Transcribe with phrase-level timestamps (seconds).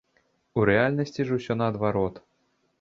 [0.61, 2.15] У рэальнасці ж усё наадварот.